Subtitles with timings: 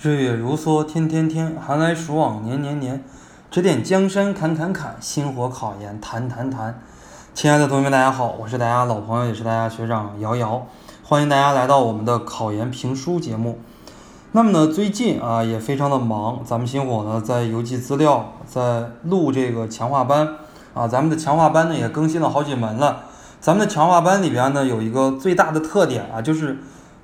[0.00, 3.02] 日月如梭，天天天，寒来暑往，年年年。
[3.50, 6.80] 指点江山，砍砍砍；星火考研，谈谈谈。
[7.34, 10.64] 亲爱的同学们，大家好，我是大家老朋友，也是大家学长瑶瑶。
[11.02, 13.58] 欢迎大家来到我们的考研评书节目。
[14.30, 20.28] 那么呢，最近啊也非常的忙，咱们星火呢在邮寄资料，在录这个强化班
[20.74, 20.86] 啊。
[20.86, 23.02] 咱们的强化班呢也更新了好几门了。
[23.40, 26.56] 咱们的强化班里边呢有一个最大的特点啊，就是。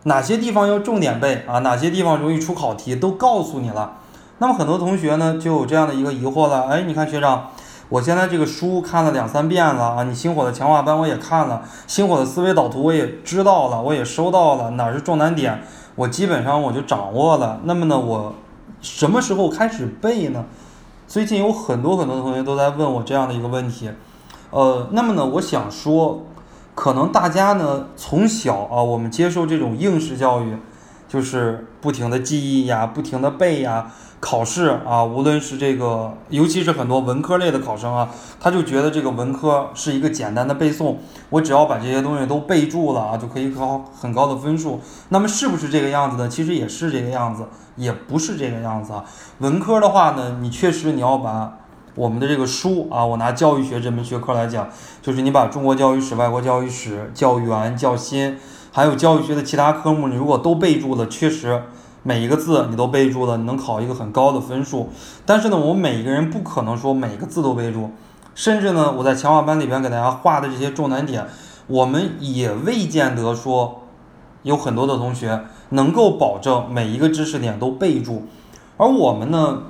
[0.04, 1.60] 哪些地方要重点背啊？
[1.60, 3.98] 哪些地方容易出考题，都告诉你了。
[4.38, 6.68] 那么很多同学呢，就有这样的一个疑惑了。
[6.68, 7.48] 哎，你看学长，
[7.88, 15.62] 我现在这个书看了两三遍了啊，你星火的强化班我也看了，星火的思维导图我也知道了，我也收到了，哪是重难点，
[15.94, 17.60] 我基本上我就掌握了。
[17.64, 18.34] 那么呢，我
[18.82, 20.44] 什么时候开始背呢？
[21.08, 23.90] 最近有很多很多同学都在问我这样的一个问题。
[24.50, 26.24] 呃，那么呢，我想说。
[26.74, 30.56] 可能大家呢从小啊，我们接受这种应试教育，
[31.08, 40.96] 就是不停的记忆呀，不停的背呀，考试啊，无论是这个，尤其是很多文科类的考生啊，他就觉得这个文科是一个简单的背诵，
[41.30, 44.80] 我只要把这些东西都背住了啊，就可以考很高的分数。
[45.10, 46.28] 那么是不是这个样子呢？
[46.28, 49.04] 其实也是这个样子，也不是这个样子啊。
[49.38, 51.58] 文科的话呢，你确实你要把。
[51.96, 54.68] 我们的这个书啊，我拿教育学这门学科来讲，
[55.00, 58.36] 就是你把中国教育史、外国教育史、教员、教新，
[58.72, 61.62] 还有教育学的其他科目，你如果都备注了，确实
[62.02, 64.88] 每一个字你都备注了，你能考一个很高的分数。
[65.24, 67.90] 但是呢，我们每一个人不可能说每个字都备注，
[68.34, 71.24] 甚至呢，我在强化班里边给大家画的这些重难点，
[71.68, 73.82] 我们也未见得说
[74.42, 78.24] 有很多的同学能够保证每一个知识点都备注，
[78.78, 79.62] 而我们呢？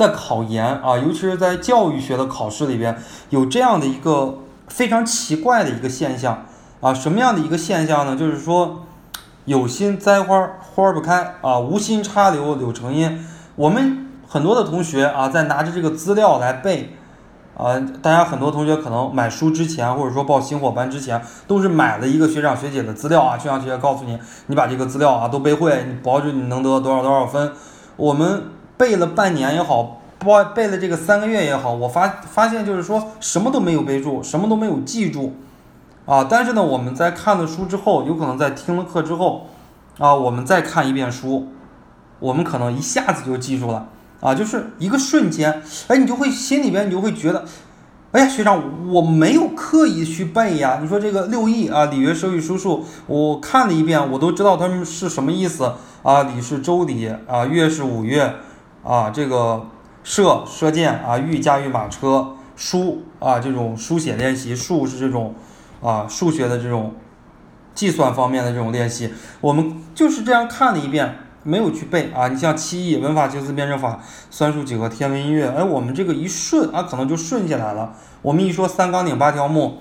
[0.00, 2.96] 在考研啊，尤其是在教育学的考试里边，
[3.28, 6.46] 有这样的一个非常奇怪的一个现象
[6.80, 8.16] 啊，什么样的一个现象呢？
[8.16, 8.86] 就是说，
[9.44, 13.26] 有心栽花花不开啊，无心插柳柳成荫。
[13.56, 16.96] 我们很多的同学啊，在拿着这个资料来背
[17.54, 27.52] 啊，大家很多同学可能买书之前，或者说报星火班之前，都是买了一个学长学姐的资料啊，学长学姐告诉你，你把这个资料啊都背会，你保准你能得多少多少分。
[27.96, 28.44] 我们。
[28.80, 35.34] 背了半年也好，背背了这个三个月也好，我发发现就是说什么都没有背住，什么都没有记住，
[36.06, 36.26] 啊！
[36.30, 39.48] 但是呢，我们在看了书之后，有可能在听了课之后，
[39.98, 41.48] 啊，我们再看一遍书，
[42.20, 43.86] 我们可能一下子就记住了，
[44.20, 47.44] 啊，就是一个瞬间，哎，你就会心里边你就会觉得，
[48.12, 50.78] 哎呀，学长，我没有刻意去背呀。
[50.80, 56.22] 你说这个六艺啊，礼乐射御书数，我看了一遍，我都知道他们是什么意思啊。
[56.22, 58.36] 礼是周礼啊，乐是五乐。
[58.82, 59.66] 啊，这个
[60.02, 65.34] 射射箭啊，御驾驭马车，书啊，这种书写练习，数是这种
[65.82, 66.94] 啊数学的这种
[67.74, 72.28] 计算方面的这种练习，我们就是这样看了一遍，没有去背啊。
[72.28, 77.92] 你像七艺、文法、修辞、辩证法、算术、几何、天文、音乐，哎，我们这个一顺啊，可能就顺下来了。
[78.22, 79.78] 我们一说三纲领八条目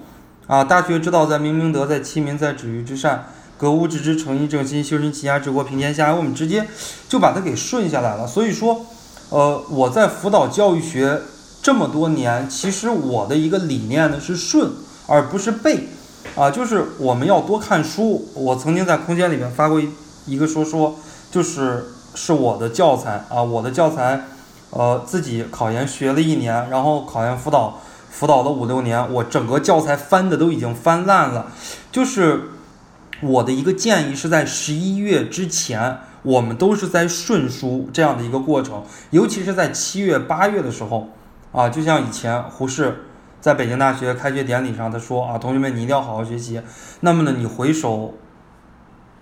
[0.48, 3.26] 啊，大学之道在明明德，在亲民，在止于至善。
[3.60, 6.16] 格物致知，诚意正心，修身齐家治国平天下。
[6.16, 6.66] 我们直接
[7.10, 8.26] 就把它给顺下来了。
[8.26, 8.86] 所以说，
[9.28, 11.20] 呃，我在辅导教育学
[11.62, 14.72] 这么多年，其实我的一个理念呢是顺，
[15.08, 15.90] 而不是背。
[16.38, 18.30] 啊，就是我们要多看书。
[18.34, 19.90] 我曾经在空间里面发过一
[20.26, 20.96] 一个说说，
[21.30, 24.24] 就是是我的教材啊，我的教材，
[24.70, 31.48] 呃，自己考研学了一年，然后考研辅导辅导了五六年，我整个教材翻的都已经翻烂了，
[31.92, 32.52] 就是。
[33.22, 41.10] 我的一个建议是在十一月之前，我们都是在顺书这样的一个过程，尤其是在七月八月的时候，
[41.52, 43.06] 啊，就像以前胡适
[43.42, 46.62] 在北京大学开学典礼上他说啊，同学们你一定要好好学习。
[47.02, 48.16] 那么呢，你回首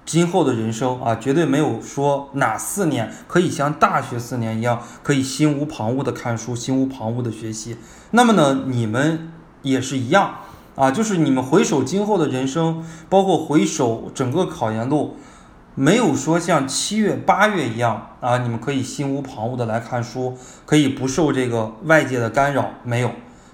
[0.06, 7.78] 今后的人生啊，绝对没有说哪四年可以像大学四年一样，可以心无旁骛的看书，心无旁骛的学习。
[8.12, 9.32] 那么呢，你们
[9.64, 10.36] 也是一样。
[10.78, 15.16] 啊，就是你们回首今后的人生，包括回首整个考研路，
[15.74, 20.38] 没有说像七月八月一样啊，你们可以心无旁骛的来看书，
[20.68, 23.10] 可以不受这个外界的干扰，没有，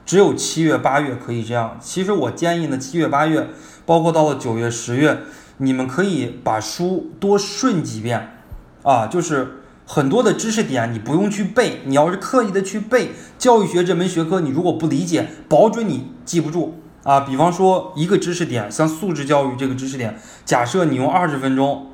[0.06, 1.78] 只有七月八月可以这样。
[1.80, 3.48] 其实我建议呢，七月八月，
[3.86, 5.20] 包括到了九月十月，
[5.60, 8.36] 你们可以把书多顺几遍，
[8.84, 16.80] 啊，就是很多的知识点你不用去背，你要是刻意的去背教育学这门学科，你如果不理解，保准你记不住。
[17.04, 21.88] 啊，比方说一个知识点，像素质教育这个知识点，假设你用二十分钟，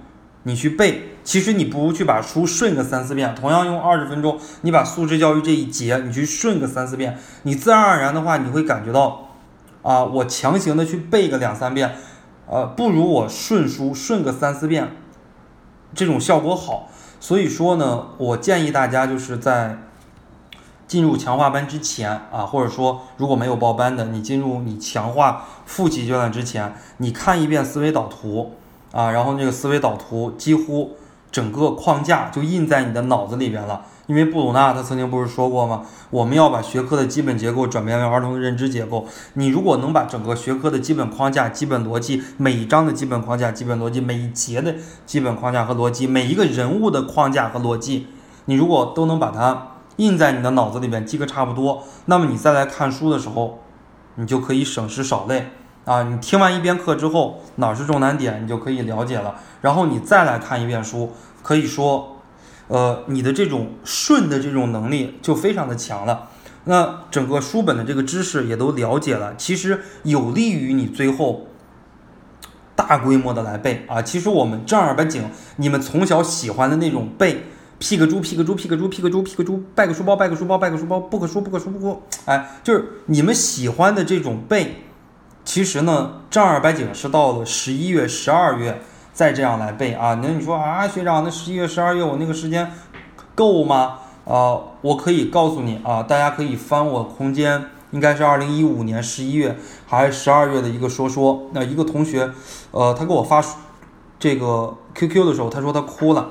[0.44, 3.34] 你去背，其实你不如去把书顺个三四遍。
[3.34, 9.30] 同样用二十分钟，你把素质教育这一节，你去顺个三四遍，你自然而然的话，你会感觉到，
[9.82, 11.96] 啊，我强行的去背个两三遍，
[12.48, 14.92] 呃，不如我顺书顺个三四遍，
[15.96, 16.90] 这种效果好。
[17.20, 19.78] 所以说呢，我建议大家就是在
[20.89, 28.53] 进入强化班之前啊，或者说如果没有报班的，你进入你强化复习阶段之前，你看一遍思维导图
[28.91, 30.97] 啊，然后那个思维导图几乎
[31.31, 33.86] 整个框架就印在你的脑子里边了。
[34.07, 35.83] 因为布鲁纳他曾经不是说过吗？
[36.09, 39.06] 我们要把学科的基本结构转变为儿童的认知结构。
[39.33, 44.74] 你如果能把整个学科的基本框架、基本逻辑，每一章的基本框架、基本逻辑，每一节的
[45.06, 48.07] 基本框架和逻辑，每一个人物的框架和逻辑，
[48.45, 53.60] 你如果都能把它印在你的脑子里边，记个差不多，那么你再来看书的时候，
[54.16, 55.51] 你就可以省时少累
[55.86, 56.04] 啊！
[56.04, 59.36] 你听完一遍课之后，哪是重难点，你就可以了解了。
[59.62, 61.13] 然后你再来看一遍书，
[61.44, 62.16] 可以说。
[62.69, 66.30] 呃，你的这种顺的这种能力就非常的强了，
[66.66, 71.48] 那整个书本的这个知识也都了解了，其实有利于你最后
[72.75, 74.04] 大规模的来背啊。
[74.04, 77.46] 其实我们正儿八经，你们从小喜欢的那种背，
[77.80, 84.84] 屁个猪，屁个猪，屁个猪，屁个猪，屁个猪，拜个书包，拜个书包，拜个书包，不可书，不可书，不可，哎，就是你们喜欢的这种背，
[85.44, 88.81] 其实呢，正儿八经是到了十一月、十二月。
[89.12, 90.18] 再这样来背啊？
[90.24, 92.72] 那你说啊，学长，那十一月、十二月我那个时间
[93.36, 93.98] 够吗？
[94.24, 101.50] 啊，我可以告诉你啊，大家可以翻我空间，应该是二零一五年十一月还是十二月的一个说说。
[101.52, 102.30] 那一个同学，
[102.72, 103.44] 呃，他给我发
[104.18, 106.30] 这个 QQ 的时候，他说他哭了，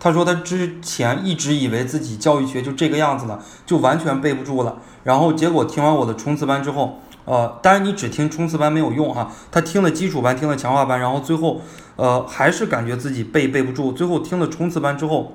[0.00, 7.00] 他说他之前一直以为自己教育学就这个样子了，就完全背不住了，然后结果听完我的冲刺班之后。
[7.24, 11.60] 呃，当然你只听冲刺班没有用哈，他听了基础班，听了强化班，然后最后，
[11.96, 13.92] 呃，还是感觉自己背背不住。
[13.92, 15.34] 最后听了冲刺班之后，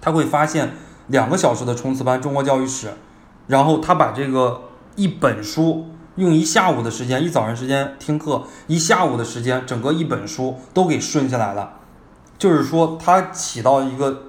[0.00, 0.72] 他会发现
[1.08, 2.94] 两个小时的冲刺班中国教育史，
[3.46, 4.62] 然后他把这个
[4.96, 11.74] 一本书用一下午的时间，一早上时间听课，一下午的时间，整个一本书都给顺下来了。
[12.38, 14.22] 就是说，它起到一个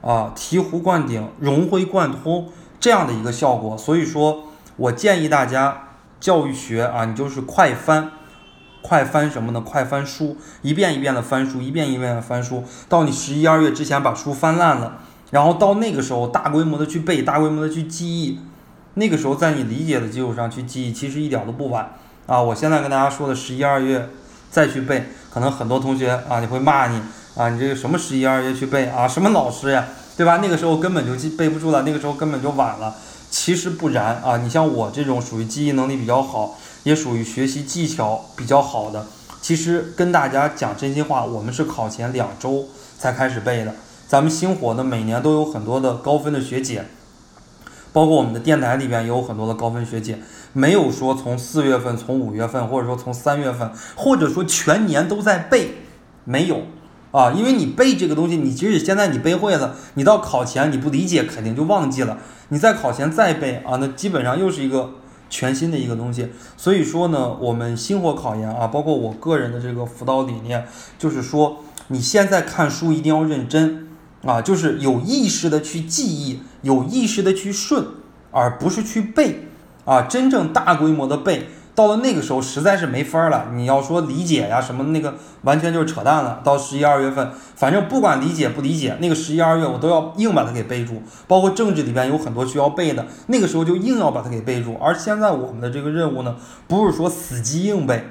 [0.00, 2.48] 啊醍醐灌顶、融会贯通
[2.80, 3.76] 这样的一个效果。
[3.76, 4.44] 所以说
[4.76, 5.82] 我建议大家。
[6.18, 8.10] 教育学啊，你就是快翻，
[8.80, 9.60] 快翻什么呢？
[9.60, 14.96] 快翻书，一遍一遍的翻书，一遍一遍的翻书，到你十一二月之前把书翻烂了，
[15.30, 18.40] 然后到那个时候大规模的去背，大规模的去记忆，
[18.94, 21.92] 那个时候在你理解的基础上去记忆，其实一点都不晚
[22.26, 22.40] 啊！
[22.40, 24.08] 我现在跟大家说的十一二月
[24.50, 26.98] 再去背，可能很多同学啊你会骂你
[27.36, 29.86] 啊，你这个什么十一二月去背啊，什么老师呀，
[30.16, 30.38] 对吧？
[30.38, 32.96] 那个时候根本就记背不住了，那个时候根本就晚了。
[33.28, 39.06] 其实不然啊，你像我这种属于记忆能力比较好，也属于学习技巧比较好的。
[39.42, 42.68] 其实跟大家讲真心话，我们是考前两周
[42.98, 43.74] 才开始背的。
[44.08, 46.86] 咱们星火呢，每年都有很多的高分的学姐，
[47.92, 50.18] 包括我们的电台里边也有很多的高分学姐，
[50.54, 55.82] 没有说从四月份、从五月份，或者说从三月份，或者说全年都在背，
[56.24, 56.62] 没有。
[57.16, 62.18] 啊，因为你背这个东西，你即使现在你背会了，你到考前你不理解，肯定就忘记了。
[62.50, 64.90] 你在考前再背啊，那基本上又是一个
[65.30, 66.28] 全新的一个东西。
[66.58, 70.66] 所以说呢，我们星火考研啊，包括我个人的这个辅导理念，
[70.98, 73.88] 就是说你现在看书一定要认真
[74.22, 77.86] 啊，就是有意识的去记忆，有意识的去顺，
[78.30, 79.48] 而不是去背
[79.86, 81.48] 啊，真正大规模的背。
[81.76, 83.50] 到了那个时候，实在是没法了。
[83.52, 86.40] 你要说理解呀什么那个，完全就是扯淡了。
[86.42, 91.02] 到十一二月份，反正不管理解不理解，那个十一二月我都要硬把它给背住。
[91.28, 94.74] 包括政治里边有很多需要背的，那个时候就硬要把它给背住。
[94.80, 96.34] 而现在我们的这个任务呢，
[96.66, 98.06] 不是说死记硬背，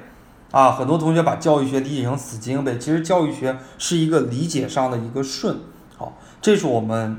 [0.52, 5.56] 啊，很多同学把教育学理解成死记硬背，其实教育学是一个理解上的一个顺。
[5.96, 7.18] 好，这是我们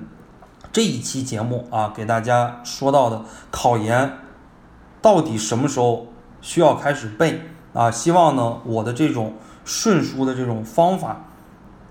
[0.71, 4.13] 这一期节目啊，给大家说到的考研
[5.01, 6.07] 到底什么时候。
[6.47, 7.41] 需要开始背
[7.73, 7.91] 啊！
[7.91, 9.33] 希望呢，我的这种
[9.65, 11.25] 顺书的这种方法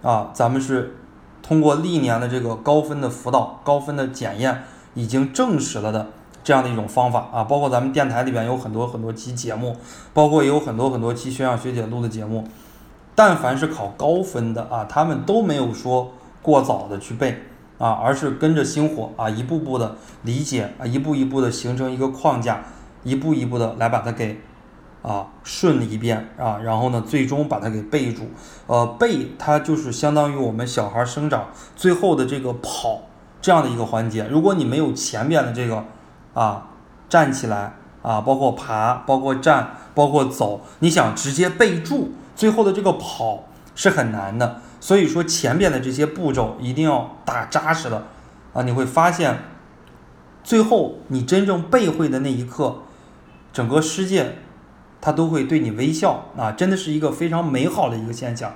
[0.00, 0.96] 啊，咱们是
[1.42, 4.62] 通过历年的这个高分的辅导、高分的检验，
[4.94, 6.06] 已经证实了的
[6.42, 7.44] 这样的一种方法啊。
[7.44, 9.76] 包括咱们电台里边有很多很多期节目，
[10.14, 12.48] 包括也有很多很多期学长学姐录的节目。
[13.14, 17.42] 但凡是考高分的啊，他们都没有说过早的去背
[17.76, 22.62] 啊，而是跟着星火啊，一步步的理解啊，一步一步的形成一个框架。
[23.06, 24.40] 一步一步的来把它给
[25.02, 28.28] 啊顺一遍啊，然后呢，最终把它给背住。
[28.66, 31.46] 呃，背它就是相当于我们小孩生长
[31.76, 33.02] 最后的这个跑
[33.40, 34.26] 这样的一个环节。
[34.28, 35.84] 如果你没有前面的这个
[36.34, 36.66] 啊
[37.08, 43.44] 站起来啊，包括爬，包括站，包括走，你想直接背住最后的这个跑
[43.76, 44.60] 是很难的。
[44.80, 48.06] 所以说前面的这些步骤一定要打扎实的
[48.52, 49.38] 啊，你会发现
[50.42, 52.78] 最后你真正背会的那一刻。
[53.56, 54.34] 整个世界，
[55.00, 56.52] 它都会对你微笑啊！
[56.52, 58.52] 真的是一个非常美好的一个现象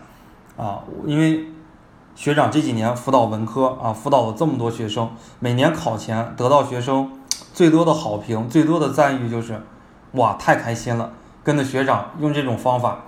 [0.58, 0.84] 啊！
[1.06, 1.46] 因为
[2.14, 7.10] 学长这几年辅导文科啊，辅导了这么多学生，每年考前得到学生
[7.54, 9.62] 最多的好评、最多的赞誉就是，
[10.12, 11.10] 哇，太开心了！
[11.42, 13.04] 跟着学长用这种方法，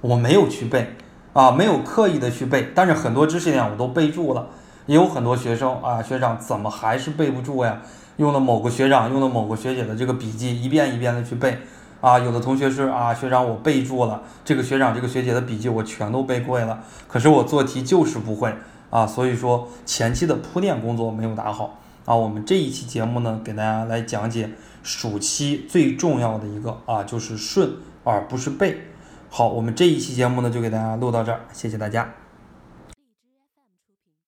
[0.00, 0.94] 我没有去背
[1.32, 4.46] 啊，没有刻意的去背，但是很多知识点我都背住了。
[4.86, 7.80] 也有很多学生啊，学长怎么还是背不住呀？
[8.16, 11.58] 用了某个学长、用了某个学姐的这个笔记，一遍一遍的去背
[12.00, 12.18] 啊。
[12.18, 18.54] 有的同学是啊，学长我背住了，这个学长、这个学姐的笔记我全都背会了，可是我做题就是不会
[18.90, 19.06] 啊。
[19.06, 22.14] 所以说前期的铺垫工作没有打好啊。
[22.14, 24.50] 我们这一期节目呢，给大家来讲解
[24.82, 27.72] 暑期最重要的一个啊，就是顺
[28.04, 28.82] 而不是背。
[29.30, 32.21] 好，我们这一期节目呢，就给大家录到这儿，谢谢大家。